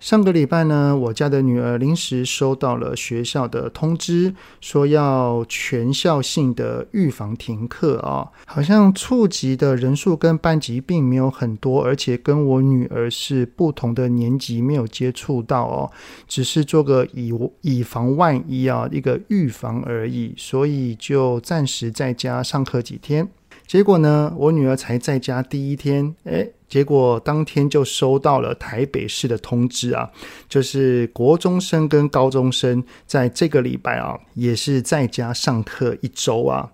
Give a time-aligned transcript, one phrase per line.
[0.00, 8.30] 上个礼拜呢，我家的女儿临时收到了学校的通知，说要全校性的预防停课啊。
[8.46, 15.90] 好像触及的人数跟班级并没有很多，而且跟我女儿是不同的年级，没有接触到哦，
[16.28, 23.28] 只是做个以以防万一啊，一个预防而已，所以就暂时在家上课几天。
[23.66, 30.10] 结果呢，我女儿才在家第一天，诶，结果当天就收到了台北市的通知啊，
[30.48, 36.70] 就是国中生跟高中生在这个礼拜啊，也是在家上课一周啊。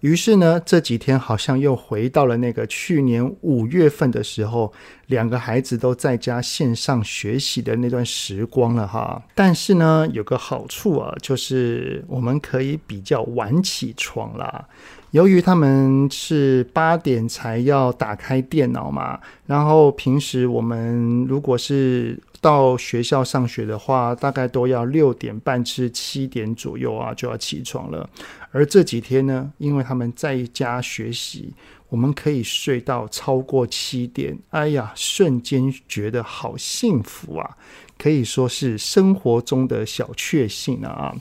[0.00, 4.72] 于是呢，这几天好像又回到了那个去年五月份的时候，
[5.06, 9.20] 两个孩子都在家线上学习的那段时光了哈。
[9.34, 14.68] 但是呢，有个好处啊，就是我们可以比较晚起床啦。
[15.12, 28.08] 由于他们是八点才要打开电脑嘛，然后平时我们如果是到学校上学的话，大概都要六点半至七点左右啊就要起床了。
[28.52, 31.54] 而这几天呢，因为他们在家学习，
[31.88, 34.38] 我们可以睡到超过七点。
[34.50, 37.56] 哎呀，瞬间觉得好幸福啊，
[37.98, 41.14] 可以说是生活中的小确幸啊。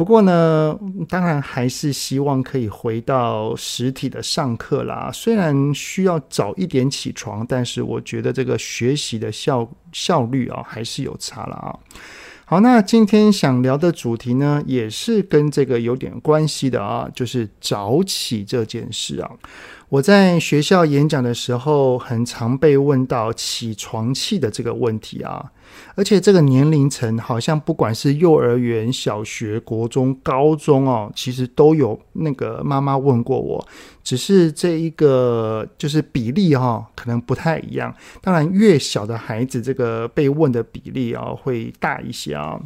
[0.00, 0.74] 不过呢，
[1.10, 5.10] 当然还是希望可以回到实体的上课啦。
[5.12, 11.76] 虽然需要早一点起床，但是我觉得这个学习的效效率啊，还是有差了啊。
[12.46, 19.30] 好，那今天想聊的主题呢，也是跟这个有点关系的啊，就是早起这件事啊。
[19.90, 25.50] 我在学校演讲的时候，很常被问到起床气的这个问题啊，
[25.96, 33.66] 而且这个年龄层好像不管是幼儿园、小学、国中、高中哦，其实都有那个妈妈问过我，
[34.04, 37.92] 只是这一个就是比例哈，可能不太一样。
[38.20, 42.60] 当然，越小的孩子，这个被问的比例啊，会大一些啊。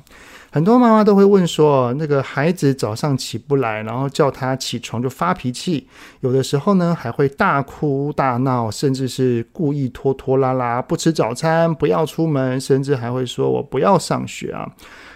[0.50, 5.88] 很多妈妈都会问说，那个孩子早上起不来，然后叫他起床就发脾气，
[6.20, 14.68] 有的时候呢还会大哭大闹，甚至是故意拖拖拉拉，不吃早餐，不要出门，甚至还会说我不要上学啊。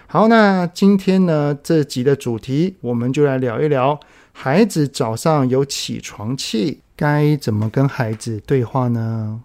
[0.06, 3.98] 好，那今天呢这集的主题，我们就来聊一聊，
[4.32, 9.40] 孩子早上有起床气，该怎么跟孩子对话呢？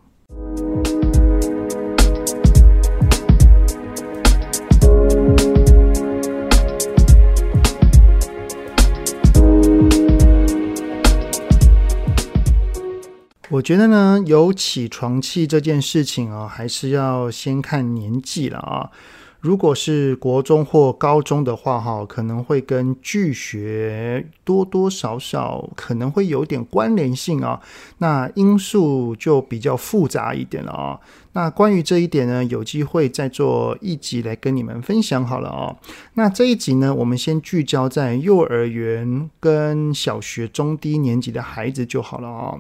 [13.63, 18.91] 觉得呢，有起床气这件事情啊，还是要先看年纪了啊。
[19.40, 27.59] 如果是国中或高中的话，哈，可能会跟拒学多多少少可能会有点关联性啊。
[27.97, 31.00] 那因素就比较复杂一点了啊。
[31.34, 35.75] 那关于这一点呢，有机会再做一集来跟你们分享好了啊。
[36.13, 42.57] 那这一集呢，我们先聚焦在幼儿园跟小学中低年级的孩子就好了啊。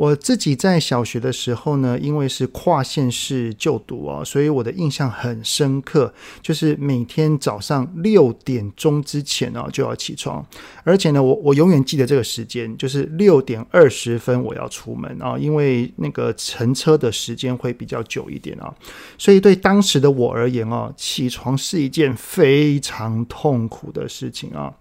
[0.00, 10.42] 我自己在小学的时候呢，因为是跨县市就读啊，所以我的印象很深刻，就是每天早上六点钟之前啊就要起床，
[10.84, 18.74] 而且呢，我我永远记得这个时间，就是六点二十分我要出门啊，因为那个乘车的时间会比较久一点啊，
[19.18, 24.72] 所以对当时的我而言啊，起床是一件非常痛苦的事情啊。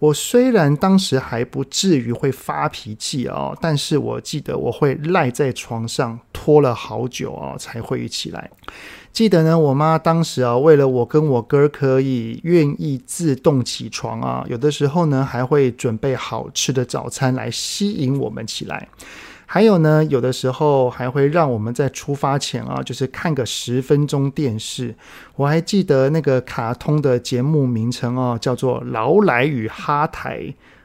[0.00, 8.50] 我虽然当时还不至于会发脾气啊，但是我记得我会赖在床上拖了好久啊，才会起来。
[9.12, 18.88] 记得呢，我妈当时啊，为了我跟我哥可以愿意自动起床啊，有的时候呢，还会准备好吃的早餐来吸引我们起来。
[19.52, 24.94] 还有呢，有的时候还会让我们在出发前啊，就是看个十分钟电视。
[25.34, 30.38] 我还记得那个卡通的节目名称哦，叫做《劳莱与哈台》。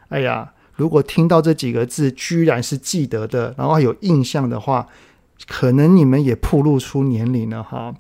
[0.10, 4.88] 哎呀，如果听到这几个字，居然是记得的，然后还有印象的话，
[5.48, 7.94] 可能你们也暴露出年龄了哈。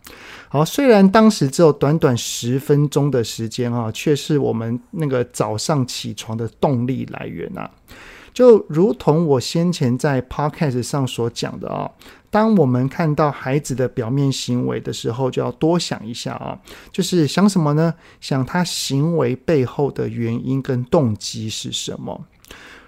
[0.49, 7.69] 好，虽然当时只有短短十分钟的时间啊，却是我们那个早上起床的动力来源呐。
[8.35, 11.89] 就如同我先前在 podcast 上所讲的啊，
[12.29, 16.59] 当我们看到孩子的表面行为的时候，就要多想一下啊，
[16.91, 17.93] 就是想什么呢？
[18.19, 22.25] 想他行为背后的原因跟动机是什么？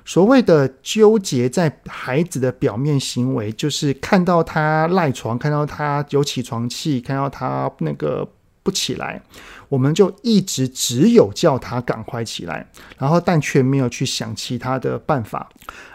[0.03, 8.27] 所谓的纠结在孩子的表面行为，就是看到他赖床，看到他有起床气，看到他那个
[8.63, 9.21] 不起来，
[9.69, 12.67] 我们就一直只有叫他赶快起来，
[12.97, 15.49] 然后但却没有去想其他的办法。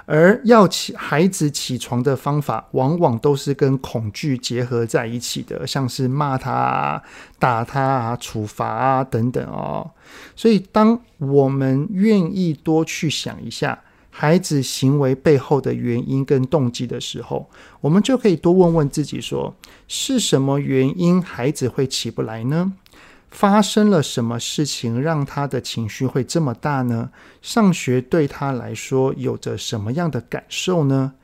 [0.04, 7.02] 而要起孩子起床的方法，往往都是跟恐惧结合在一起的，像是骂他啊、
[7.38, 9.90] 打他啊、处罚啊等等哦。
[10.34, 13.78] 所以，当我们愿意多去想一下
[14.10, 17.48] 孩子行为背后的原因跟动机的时候，
[17.80, 19.54] 我们就可以多问问自己说：
[19.86, 22.72] 是什么原因孩子会起不来呢？
[23.32, 27.10] 发生了什么事情让他的情绪会这么大呢？
[27.40, 31.14] 上学对他来说有着什么样的感受呢？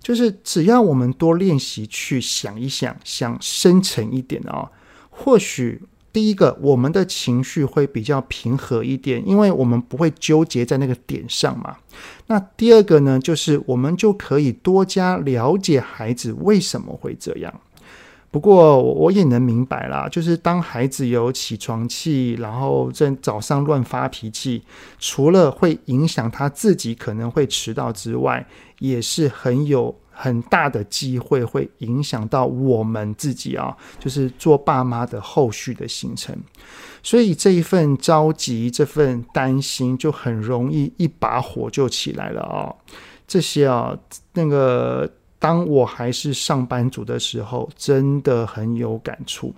[0.00, 4.70] 就是只要我们多练习去想一想，想深层一点哦，
[5.10, 5.82] 或许
[6.12, 11.76] 第一个我们的情绪会比较平和一点，因为我们不会纠结在那个点上嘛。
[12.28, 17.60] 那第二个呢，就是我们就可以多加了解孩子为什么会这样。
[18.36, 24.62] 不过我也能明白啦，就是当孩子有起床气，然后在早上乱发脾气，
[24.98, 28.46] 除了会影响他自己可能会迟到之外，
[28.78, 36.36] 也是很有很大的机会会影响到我们自己啊，就是做爸妈的后续的行程。
[37.02, 42.68] 所以这一份着急，这份担心，就很容易一把火就起来了啊。
[43.26, 43.98] 这些啊，
[44.34, 45.10] 那个。
[45.46, 49.54] 当我还是上班族的时候，真的很有感触。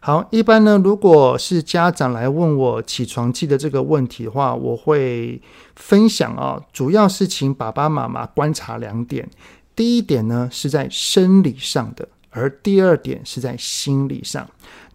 [0.00, 5.40] 好，一般呢，如果是家长来问我起床气的这个问题的话，我会
[5.76, 9.30] 分享啊，主要是请爸爸妈妈观察两点。
[9.76, 12.08] 第一点呢，是在生理上的。
[12.30, 14.44] 而第二点是在心理上，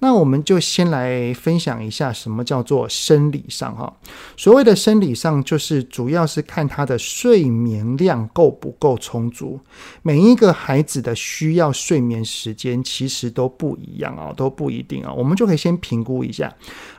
[0.04, 3.94] 那我们就先来分享一下什么叫做生理上哈。
[4.36, 9.58] 所谓的生理上，就是主要是看他的睡眠量够不够充足。
[10.02, 15.14] 每一个孩子的需要睡眠时间其实都不一样啊，都不一定啊。
[15.14, 16.54] 我们就可以先评估一下，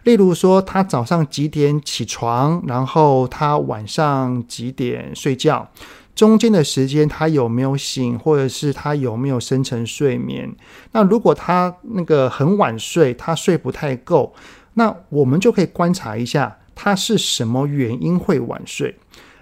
[0.05, 5.71] 例如说他早上几点起床，然后他晚上几点睡觉。
[6.15, 10.55] 中间的时间他有没有醒，或者是他有没有深层睡眠？
[10.93, 14.33] 那如果他那个很晚睡，他睡不太够，
[14.75, 18.97] 那我们就可以观察一下他是什么原因会晚睡。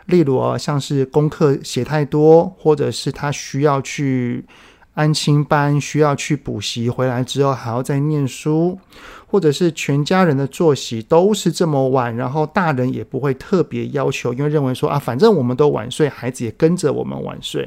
[0.06, 4.44] 例如啊，像是功课写太多，或者是他需要去
[4.94, 8.78] 安亲班，需要去补习，回来之后还要再念书。
[9.26, 17.66] 或者是全家人的作息都是这么晚，然后大人也不会特别要求，因为认为说啊，反正我们都晚睡，孩子也跟着我们晚睡。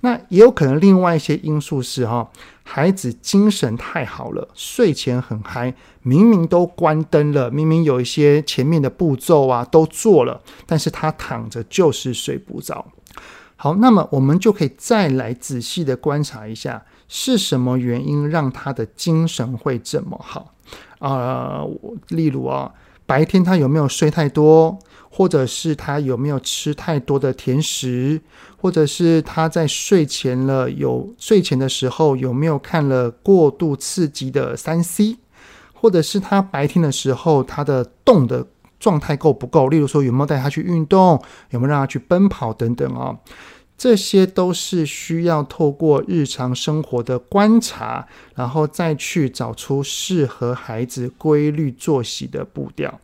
[0.00, 2.26] 那也有可能另外一些因素是哈，
[2.62, 12.86] 孩子精神太好了，睡前很嗨，明明都关灯了，明明有一些前面的步骤啊都做了，但是他躺着就是睡不着。
[13.64, 20.52] 好，那么我们就可以再来仔细的观察一下，是什么原因让他的精神会这么好。
[20.98, 21.64] 啊、
[22.08, 22.70] 例如啊，
[23.06, 24.78] 白天他有没有睡太多，
[25.08, 28.20] 或者是他有没有吃太多的甜食，
[28.58, 35.16] 或者是他在睡前了有睡前的时候有没有看了过度刺激的三 C，
[35.72, 38.46] 或者是他白天的时候他的动的
[38.78, 39.68] 状态够不够？
[39.68, 41.18] 例如说有没有带他去运动，
[41.48, 43.16] 有没有让他去奔跑等等啊。
[43.76, 53.00] 这些都是需要透过日常生活的观察，然后再去找出适合孩子规律作息的步调。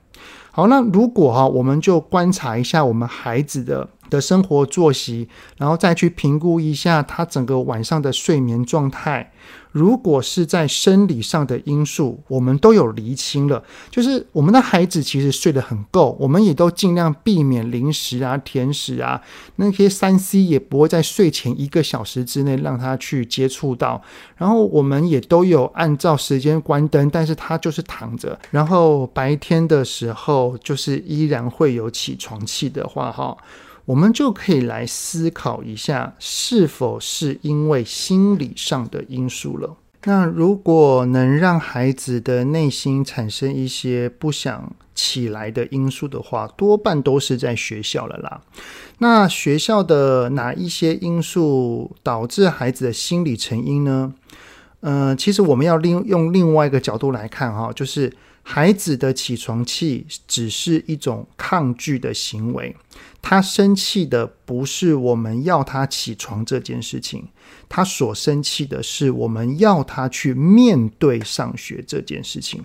[0.52, 9.32] 好，那如果哈，我们就观察一下我们孩子的的生活作息，然后再去评估一下他整个晚上的睡眠状态。
[9.72, 19.22] 如果是在生理上的因素，我们都有厘清了，就是我们的孩子其实睡得很够，我们也都尽量避免零食啊、甜食啊，
[19.56, 24.02] 那些三 C 也不会在睡前一个小时之内让他去接触到。
[24.36, 28.36] 然后我们也都有按照时间关灯，但是他就是躺着。
[28.50, 33.36] 然后白天的时候，就是依然会有起床气的话，哈。
[33.84, 39.76] 我们就可以来思考一下，是否是因为心理上的因素了。
[40.04, 48.40] 那如果能让孩子的内心产生一些不想起来的因素的话，多半都是在学校了啦。
[48.98, 54.14] 那学校的哪一些因素导致孩子的心理成因呢？
[54.80, 58.12] 嗯、其实我们要另用另外一个角度来看哈，就是。
[58.42, 62.74] 孩子的起床气只是一种抗拒的行为，
[63.22, 67.28] 他生气的不是我们要他起床这件事情，
[67.68, 72.64] 他所生气的是我们要他去面对上学这件事情。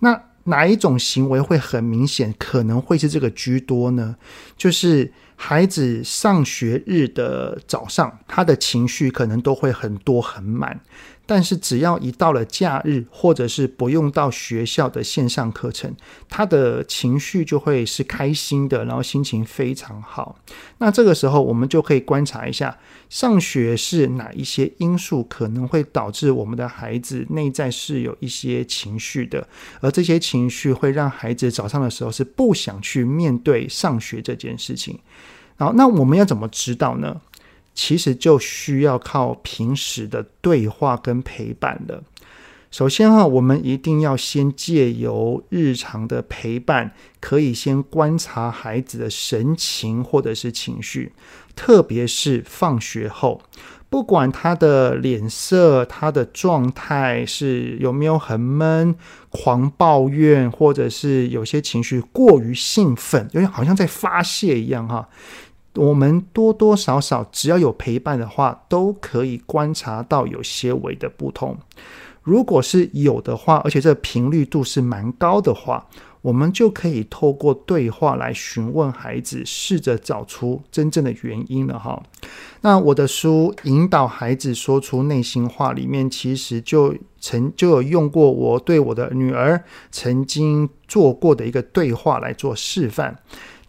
[0.00, 4.16] 那哪一种行为会很明显，可能会是这个居多呢？
[4.56, 10.78] 就是孩子上学日的早上，他的情绪可能都会很多很满。
[11.24, 15.94] 但是只要一到了假日，或者是不用到学校的线上课程，
[16.28, 20.36] 他的情绪就会是开心的，然后心情非常好。
[20.78, 22.76] 那这个时候，我们就可以观察一下，
[23.08, 29.48] 上学是哪一些因素可能会导致我们的孩子内在是有一些情绪的，
[29.80, 34.98] 而这些情绪会让孩子早上的时候是不想去面对上学这件事情。
[35.60, 37.20] 好，那我们要怎么知道呢？
[37.74, 42.02] 其实就需要靠平时的对话跟陪伴了。
[42.70, 51.12] 首先哈，我们一定要先借由日常的陪伴，可以先观察孩子的神情或者是情绪，
[51.54, 53.42] 特别是放学后，
[53.90, 58.94] 不管他的脸色、他的状态是有没有很闷、
[59.30, 65.08] 狂抱怨，或者是有些情绪过于兴奋，有点好像在发泄一样哈。
[65.74, 71.56] 我们多多少少只要有陪伴的话，都可以观察到有些微的不同。
[72.22, 75.86] 如果是有的话，而且这频率度是蛮高的话，
[76.22, 82.02] 我们就可以透过对话来询问孩子，试着找出真正的原因了哈。
[82.60, 93.16] 那我的书《引导孩子说出内心话》里面，其实就曾就有用过我对我的女儿曾经做过的一个对话来做示范。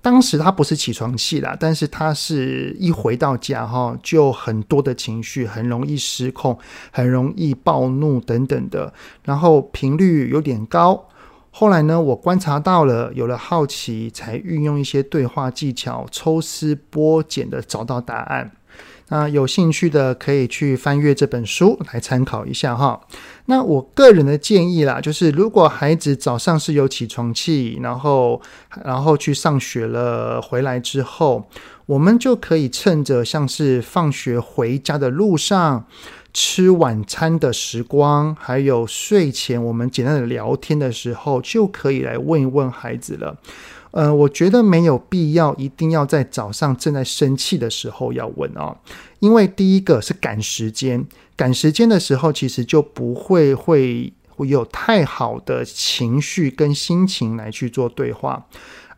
[0.01, 6.58] 当时他不是起床气啦，但是他是一回到家哈，就很多的情绪，很容易失控，
[6.91, 8.91] 很容易暴怒等等的，
[9.24, 11.08] 然后频率有点高。
[11.51, 18.51] 后来呢，我观察到了，有了好奇，才运用一些对话技巧，抽丝剥茧的找到答案。
[19.11, 23.01] 那有兴趣的可以去翻阅这本书来参考一下哈。
[23.47, 28.41] 那我个人的建议啦，就是如果孩子早上是有起床气，然后
[28.85, 31.45] 然后去上学了，回来之后，
[31.87, 35.85] 我们就可以趁着像是放学回家的路上、
[36.33, 43.35] 吃晚餐的时光，还有睡前我们简单的聊天的时候，就可以来问一问孩子了。
[43.91, 48.77] 呃，我觉得没有必要一定要在早上正在生气的时候要问哦，
[49.19, 51.05] 因为第一个是赶时间，
[51.36, 58.48] 赶时间的时候其实就不会会会有太好的情绪跟心情来去做对话。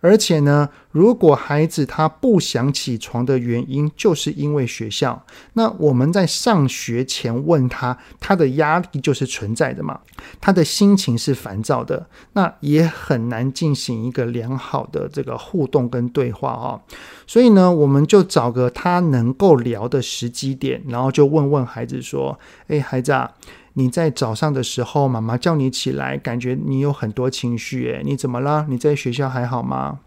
[0.03, 10.01] 而且呢，如果孩子他不想起床的原因就是因为学校，那我们在上学前问他，他的压力就是存在的嘛，
[10.41, 16.81] 他的心情是烦躁的，那也很难进行一个良好的这个互动跟对话哦。
[17.25, 23.31] 所以呢，我们就找个他能够聊的时机点，然后就问问孩子说：“诶，孩子啊，
[23.73, 28.67] 你在早上的时候，妈妈叫你起来，感觉你有很多情绪，诶，你怎么了？
[28.69, 29.99] 你在学校还好吗？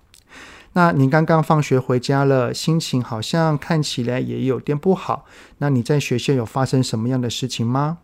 [0.75, 5.25] 那你刚刚放学回家了，心情好像看起来也有点不好。
[5.59, 7.99] 那你在学校有发生什么样的事情吗？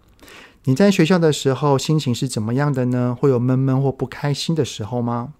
[0.64, 3.16] 你在学校的时候心情是怎么样的呢？
[3.20, 5.34] 会有闷闷或不开心的时候吗？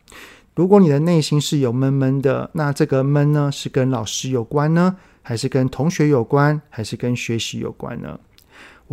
[0.55, 8.21] 如果你的内心是有闷闷的，那这个闷呢，是跟老师有关呢，还是跟同学有关，还是跟学习有关呢？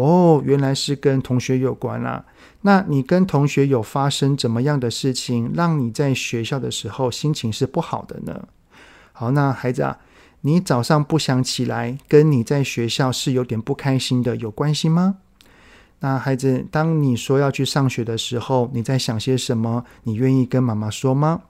[0.04, 2.26] 哦，原来是跟同学有关啦。
[2.62, 8.48] 那你跟同学有发生怎么样的事情，让你在学校的时候心情是不好的呢？
[9.14, 9.98] 好，那孩子啊，
[10.42, 15.18] 你早上不想起来，跟你在学校是有点不开心的有关系吗？
[16.02, 19.84] 那孩子，当你说要去上学的时候，你在想些什么？
[20.04, 21.42] 你愿意跟妈妈说吗？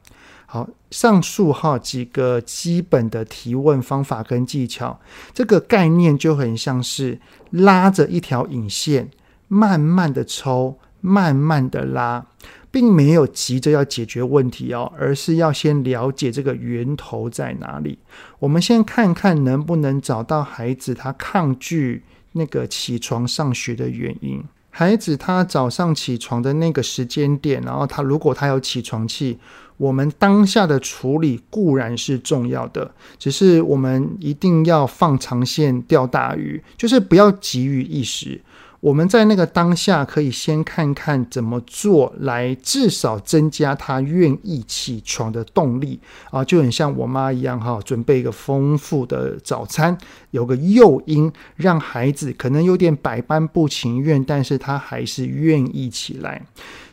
[0.52, 5.00] 好，上述哈几个基本的提问方法跟技巧，
[5.32, 7.20] 这个概念就很像是
[7.52, 9.12] 拉着一条引线，
[9.48, 12.26] 慢慢的抽，慢慢的拉，
[12.72, 18.00] 并没有急着要解决问题哦，而是要先了解这个源头在哪里。
[18.40, 24.44] 我们先看看能不能找到孩子他抗拒那个起床上学的原因。
[24.72, 29.38] 孩子他早上起床的那个时间点，然后他如果他有起床气。
[29.80, 38.42] 我们当下的处理固然是重要的，只是我们一定要放长线钓大鱼，就是不要急于一时。
[38.82, 49.98] 我们在那个当下，可以先看看怎么做，来至少增加他愿意起床的动力啊，就很像我妈一样哈，准备一个丰富的早餐，
[50.32, 56.42] 有个诱因，让孩子可能有点百般不情愿，但是他还是愿意起来。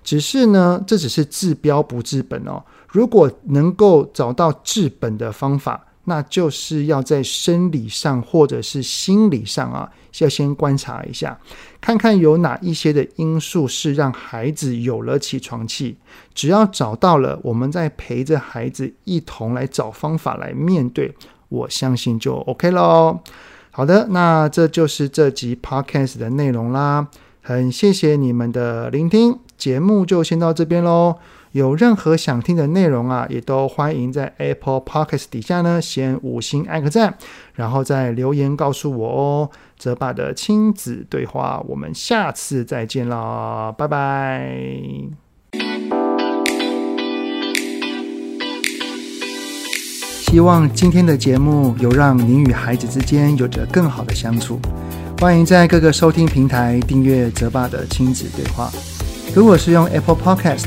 [0.02, 2.62] 只是呢，这只是治标不治本哦。
[2.97, 11.38] 如果能够找到治本的方法，那就是要在生理上或者是心理上啊，要先观察一下，
[11.79, 15.99] 看看有哪一些的因素是让孩子有了起床气。
[16.33, 21.15] 只要找到了，我们再陪着孩子一同来找方法来面对，
[21.50, 23.21] 我相信就 OK 喽。
[23.71, 27.09] 好的，那这就是这集 Podcast 的内容啦。
[27.43, 31.17] 很谢谢你们的聆听，节目就先到这边喽。
[31.57, 37.17] 有任何想听的内容啊，也都欢迎在 Apple Podcast 底下呢，先五星按个赞，
[37.55, 39.51] 然后再留言告诉我哦。
[39.79, 44.55] 泽爸的亲子对话，我们下次再见啦，拜拜。
[50.27, 54.61] 希望今天的节目有让您与孩子之间有着更好的相处。
[55.19, 58.71] 欢迎在各个收听平台订阅泽爸的亲子对话。
[59.35, 60.67] 如果是用 Apple Podcast，